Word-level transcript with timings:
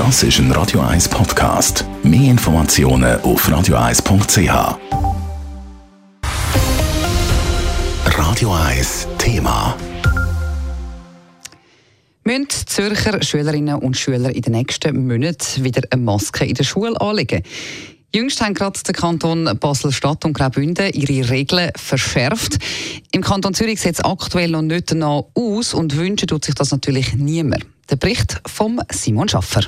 Das 0.00 0.22
ist 0.22 0.38
ein 0.38 0.50
Radio 0.52 0.80
1 0.80 1.10
Podcast. 1.10 1.84
Mehr 2.02 2.30
Informationen 2.30 3.20
auf 3.20 3.46
radio1.ch. 3.46 4.78
Radio 8.06 8.54
1 8.54 9.08
Thema. 9.18 9.76
Müssen 12.24 12.48
Zürcher 12.48 13.22
Schülerinnen 13.22 13.74
und 13.74 13.94
Schüler 13.94 14.34
in 14.34 14.40
den 14.40 14.54
nächsten 14.54 15.06
Monaten 15.06 15.64
wieder 15.64 15.82
eine 15.90 16.00
Maske 16.00 16.46
in 16.46 16.54
der 16.54 16.64
Schule 16.64 16.98
anlegen? 16.98 17.42
Jüngst 18.14 18.40
haben 18.40 18.54
gerade 18.54 18.80
der 18.82 18.94
Kanton 18.94 19.50
Basel-Stadt 19.60 20.24
und 20.24 20.32
Graubünden 20.32 20.94
ihre 20.94 21.28
Regeln 21.28 21.72
verschärft. 21.76 22.56
Im 23.12 23.20
Kanton 23.20 23.52
Zürich 23.52 23.82
sieht 23.82 23.96
es 23.96 24.00
aktuell 24.00 24.50
noch 24.50 24.62
nicht 24.62 24.90
danach 24.90 25.24
aus 25.34 25.74
und 25.74 25.94
wünschen 25.98 26.26
tut 26.26 26.46
sich 26.46 26.54
das 26.54 26.70
natürlich 26.70 27.12
niemand. 27.12 27.66
Der 27.90 27.96
Bericht 27.96 28.40
von 28.46 28.80
Simon 28.90 29.28
Schaffer. 29.28 29.66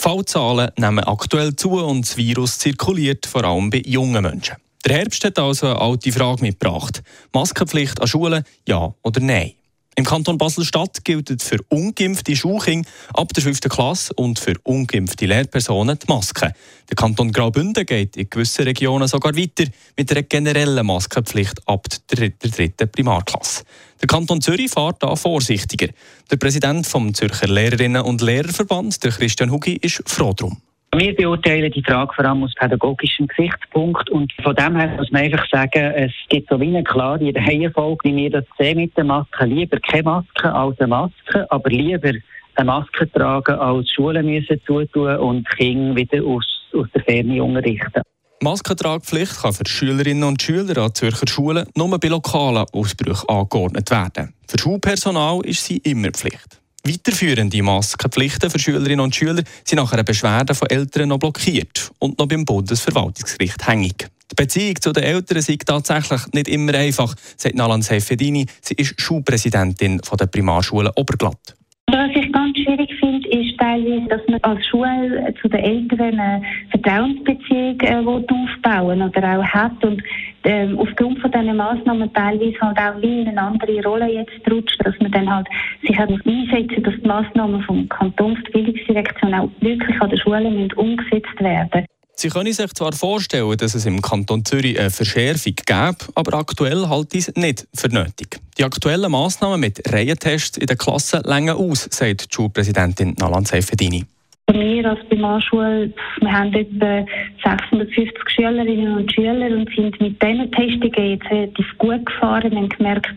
Fallzahlen 0.00 0.70
nehmen 0.78 1.04
aktuell 1.04 1.54
zu 1.54 1.72
und 1.72 2.06
das 2.06 2.16
Virus 2.16 2.58
zirkuliert 2.58 3.26
vor 3.26 3.44
allem 3.44 3.68
bei 3.68 3.82
jungen 3.84 4.22
Menschen. 4.22 4.56
Der 4.82 4.96
Herbst 4.96 5.22
hat 5.24 5.38
also 5.38 5.66
eine 5.66 5.78
alte 5.78 6.10
Frage 6.10 6.40
mitgebracht. 6.40 7.02
Maskenpflicht 7.34 8.00
an 8.00 8.08
Schulen, 8.08 8.44
ja 8.66 8.94
oder 9.02 9.20
nein? 9.20 9.52
Im 9.96 10.04
Kanton 10.04 10.38
Basel-Stadt 10.38 11.04
gilt 11.04 11.42
für 11.42 11.58
ungeimpfte 11.68 12.34
Schulkinder 12.34 12.88
ab 13.12 13.32
der 13.34 13.42
5. 13.42 13.60
Klasse 13.60 14.14
und 14.14 14.38
für 14.38 14.54
ungeimpfte 14.62 15.26
Lehrpersonen 15.26 15.98
die 15.98 16.06
Maske. 16.06 16.54
Der 16.88 16.96
Kanton 16.96 17.32
Graubünden 17.32 17.84
geht 17.84 18.16
in 18.16 18.30
gewissen 18.30 18.62
Regionen 18.62 19.08
sogar 19.08 19.36
weiter 19.36 19.64
mit 19.96 20.10
einer 20.10 20.22
generellen 20.22 20.86
Maskenpflicht 20.86 21.68
ab 21.68 21.86
der 22.10 22.30
3. 22.30 22.68
Primarklasse. 22.86 23.64
Der 24.00 24.06
Kanton 24.06 24.40
Zürich 24.40 24.70
fährt 24.70 25.02
da 25.02 25.14
vorsichtiger. 25.16 25.88
Der 26.30 26.36
Präsident 26.36 26.86
vom 26.86 27.12
Zürcher 27.12 27.48
Lehrerinnen 27.48 28.02
und 28.02 28.22
Lehrerverband, 28.22 29.02
der 29.04 29.10
Christian 29.10 29.50
Hugi, 29.50 29.74
ist 29.74 30.02
froh 30.06 30.32
drum. 30.32 30.62
Wir 30.96 31.14
beurteilen 31.14 31.70
die 31.70 31.84
Frage 31.84 32.12
vor 32.12 32.24
allem 32.24 32.42
aus 32.42 32.52
pädagogischem 32.56 33.28
Gesichtspunkt 33.28 34.10
und 34.10 34.32
von 34.42 34.56
dem 34.56 34.74
her 34.74 34.88
muss 34.96 35.08
man 35.12 35.22
einfach 35.22 35.46
sagen, 35.48 35.84
es 35.94 36.10
gibt 36.28 36.48
so 36.50 36.60
wie 36.60 36.66
eine 36.66 36.82
klare 36.82 37.32
Reihenfolge, 37.32 38.08
wie 38.08 38.16
wir 38.16 38.30
das 38.30 38.44
sehen 38.58 38.78
mit 38.78 38.96
der 38.96 39.04
Maske. 39.04 39.44
Lieber 39.44 39.78
keine 39.78 40.02
Maske 40.02 40.52
als 40.52 40.80
eine 40.80 40.88
Maske, 40.88 41.46
aber 41.48 41.70
lieber 41.70 42.10
eine 42.56 42.64
Maske 42.64 43.08
tragen 43.12 43.54
als 43.54 43.88
Schulen 43.88 44.26
müssen 44.26 44.60
zutun 44.66 45.16
und 45.18 45.48
Kinder 45.50 45.94
wieder 45.94 46.24
aus, 46.24 46.44
aus 46.74 46.88
der 46.92 47.04
Ferne 47.04 47.40
unterrichten. 47.40 48.02
Maskentragpflicht 48.42 49.42
kann 49.42 49.52
für 49.52 49.68
Schülerinnen 49.68 50.24
und 50.24 50.42
Schüler 50.42 50.78
an 50.78 50.94
Zürcher 50.94 51.28
Schulen 51.28 51.66
nur 51.76 52.00
bei 52.00 52.08
lokalen 52.08 52.66
Ausbrüchen 52.72 53.28
angeordnet 53.28 53.88
werden. 53.92 54.34
Für 54.48 54.58
Schulpersonal 54.58 55.40
ist 55.44 55.64
sie 55.64 55.76
immer 55.78 56.10
Pflicht. 56.10 56.59
Weiterführende 56.84 57.62
Maskenpflichten 57.62 58.50
für 58.50 58.58
Schülerinnen 58.58 59.00
und 59.00 59.14
Schüler 59.14 59.42
sind 59.64 59.78
nach 59.78 59.92
einer 59.92 60.02
Beschwerde 60.02 60.54
von 60.54 60.68
Eltern 60.70 61.10
noch 61.10 61.18
blockiert 61.18 61.90
und 61.98 62.18
noch 62.18 62.26
beim 62.26 62.44
Bundesverwaltungsgericht 62.44 63.68
hängig. 63.68 64.08
Die 64.30 64.34
Beziehung 64.34 64.80
zu 64.80 64.92
den 64.92 65.02
Eltern 65.02 65.38
ist 65.38 65.66
tatsächlich 65.66 66.20
nicht 66.32 66.48
immer 66.48 66.74
einfach, 66.74 67.14
sagt 67.36 67.54
Nalan 67.54 67.82
Seyfedini. 67.82 68.46
Sie 68.62 68.74
ist 68.74 69.00
Schulpräsidentin 69.00 70.00
der 70.18 70.26
Primarschule 70.26 70.90
Oberglatt. 70.96 71.56
Was 71.88 72.10
ich 72.14 72.32
ganz 72.32 72.56
schwierig 72.56 72.90
finde, 73.00 73.28
ist 73.28 73.58
teilweise, 73.58 74.06
dass 74.08 74.20
man 74.28 74.40
als 74.42 74.64
Schule 74.68 75.34
zu 75.42 75.48
den 75.48 75.60
Eltern 75.60 76.20
eine 76.20 76.42
Vertrauensbeziehung 76.70 77.80
äh, 77.80 77.96
aufbauen 77.96 79.02
oder 79.02 79.38
auch 79.38 79.44
hat 79.44 79.84
und 79.84 80.00
ähm, 80.44 80.78
aufgrund 80.78 81.18
von 81.20 81.30
diesen 81.30 81.56
Massnahmen 81.56 82.12
teilweise 82.12 82.60
halt 82.60 82.78
auch 82.78 83.02
wie 83.02 83.22
in 83.22 83.28
eine 83.28 83.40
andere 83.40 83.82
Rolle 83.82 84.10
jetzt 84.12 84.50
rutscht, 84.50 84.78
dass 84.84 84.94
man 85.00 85.12
dann 85.12 85.28
halt 85.28 85.46
sich 85.86 85.96
halt 85.96 86.10
einsetzen, 86.10 86.82
dass 86.82 86.94
die 86.94 87.06
Massnahmen 87.06 87.62
vom 87.62 87.88
Kantonsbildungsdirektion 87.88 89.34
auch 89.34 89.50
wirklich 89.60 90.00
an 90.00 90.10
den 90.10 90.18
Schulen 90.18 90.72
umgesetzt 90.72 91.40
werden. 91.40 91.86
Sie 92.20 92.28
können 92.28 92.52
sich 92.52 92.74
zwar 92.74 92.92
vorstellen, 92.92 93.56
dass 93.56 93.74
es 93.74 93.86
im 93.86 94.02
Kanton 94.02 94.44
Zürich 94.44 94.78
eine 94.78 94.90
Verschärfung 94.90 95.54
gäbe, 95.54 95.96
aber 96.14 96.38
aktuell 96.38 96.86
halte 96.86 97.16
ich 97.16 97.28
es 97.28 97.34
nicht 97.34 97.66
für 97.74 97.88
nötig. 97.88 98.38
Die 98.58 98.64
aktuellen 98.64 99.10
Massnahmen 99.10 99.58
mit 99.58 99.80
Reihentests 99.90 100.58
in 100.58 100.66
den 100.66 100.76
Klassen 100.76 101.22
länger 101.24 101.56
aus, 101.56 101.88
sagt 101.90 102.30
die 102.30 102.34
Schulpräsidentin 102.34 103.14
Nalan 103.18 103.46
Seifedini. 103.46 104.04
Wir 104.52 104.84
als 104.90 105.00
Primarschule, 105.08 105.92
wir 106.20 106.32
haben 106.32 106.52
etwa 106.54 107.04
650 107.44 108.30
Schülerinnen 108.34 108.96
und 108.96 109.12
Schüler 109.12 109.46
und 109.46 109.68
sind 109.74 110.00
mit 110.00 110.20
diesen 110.22 110.50
Testungen 110.50 111.10
jetzt 111.10 111.30
relativ 111.30 111.66
gut 111.78 112.04
gefahren 112.06 112.52
und 112.56 112.76
gemerkt, 112.76 113.12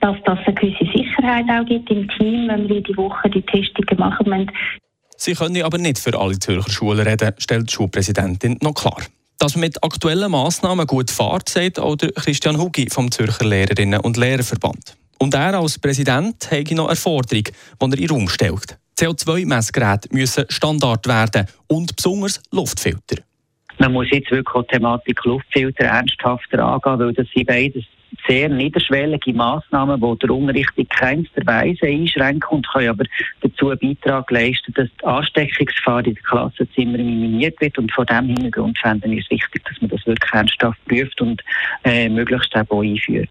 dass 0.00 0.16
das 0.24 0.38
eine 0.44 0.54
gewisse 0.54 0.84
Sicherheit 0.84 1.46
auch 1.48 1.64
gibt 1.66 1.90
im 1.90 2.08
Team, 2.08 2.48
wenn 2.48 2.68
wir 2.68 2.76
jede 2.76 2.96
Woche 2.96 3.30
die 3.30 3.42
Testungen 3.42 3.98
machen. 3.98 4.50
Sie 5.16 5.34
können 5.34 5.62
aber 5.62 5.78
nicht 5.78 5.98
für 5.98 6.18
alle 6.18 6.38
Zürcher 6.38 6.70
Schulen 6.70 7.06
reden, 7.06 7.32
stellt 7.38 7.70
die 7.70 7.72
Schulpräsidentin 7.72 8.58
noch 8.60 8.74
klar. 8.74 9.02
Dass 9.38 9.54
man 9.54 9.62
mit 9.62 9.82
aktuellen 9.82 10.30
Massnahmen 10.30 10.86
gut 10.86 11.10
fährt, 11.10 11.48
sagt 11.48 11.78
auch 11.78 11.96
Christian 11.96 12.58
Hugi 12.58 12.88
vom 12.90 13.10
Zürcher 13.10 13.44
Lehrerinnen 13.44 14.00
und 14.00 14.16
Lehrerverband. 14.16 14.96
Und 15.18 15.34
er 15.34 15.54
als 15.54 15.78
Präsident 15.78 16.50
hat 16.50 16.70
noch 16.72 16.88
eine 16.88 16.96
Forderung, 16.96 17.44
die 17.44 17.52
er 17.80 17.84
in 17.84 17.90
den 17.90 18.10
Raum 18.10 18.28
stellt. 18.28 18.78
CO2-Messgeräte 18.98 20.08
müssen 20.12 20.44
Standard 20.48 21.06
werden 21.06 21.46
und 21.66 21.94
besonders 21.96 22.40
Luftfilter. 22.50 23.22
Man 23.78 23.92
muss 23.92 24.10
jetzt 24.10 24.30
wirklich 24.30 24.64
die 24.64 24.76
Thematik 24.76 25.24
Luftfilter 25.24 25.84
ernsthafter 25.84 26.64
angehen, 26.64 26.98
weil 26.98 27.12
das 27.12 27.26
sind 27.34 27.46
beides 27.46 27.84
sehr 28.26 28.48
niederschwellige 28.48 29.32
Massnahmen, 29.32 30.00
die 30.00 30.18
der 30.18 30.30
Unterricht 30.30 30.70
in 30.76 30.88
keinster 30.88 31.44
Weise 31.44 31.86
einschränken 31.86 32.58
und 32.58 32.68
können 32.68 32.88
aber 32.88 33.04
dazu 33.40 33.70
einen 33.70 33.80
Beitrag 33.80 34.30
leisten, 34.30 34.72
dass 34.74 34.88
die 35.00 35.04
Ansteckungsgefahr 35.04 35.98
in 35.98 36.14
den 36.14 36.22
Klassenzimmern 36.22 37.04
minimiert 37.04 37.60
wird. 37.60 37.76
Und 37.78 37.92
von 37.92 38.06
diesem 38.06 38.28
Hintergrund 38.28 38.78
fänden 38.78 39.10
wir 39.10 39.18
es 39.18 39.30
wichtig, 39.30 39.64
dass 39.64 39.80
man 39.80 39.90
das 39.90 40.06
wirklich 40.06 40.32
ernsthaft 40.32 40.84
prüft 40.86 41.20
und 41.20 41.42
äh, 41.84 42.08
möglichst 42.08 42.54
auch 42.54 42.82
einführt. 42.82 43.28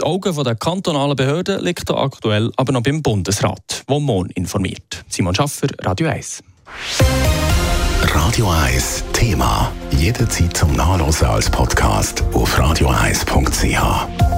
Die 0.00 0.04
Augen 0.04 0.44
der 0.44 0.54
kantonalen 0.54 1.16
Behörden 1.16 1.60
liegen 1.60 1.92
aktuell 1.92 2.52
aber 2.56 2.72
noch 2.72 2.82
beim 2.82 3.02
Bundesrat, 3.02 3.82
wo 3.88 3.98
morgen 3.98 4.30
informiert. 4.30 5.04
Simon 5.08 5.34
Schaffer, 5.34 5.66
Radio 5.80 6.06
1. 6.08 6.44
Radio 8.02 8.48
1 8.48 9.04
Thema. 9.12 9.72
Jederzeit 9.90 10.56
zum 10.56 10.72
Nachlesen 10.74 11.26
als 11.26 11.50
Podcast 11.50 12.22
auf 12.32 12.56
radio1.ch. 12.56 14.37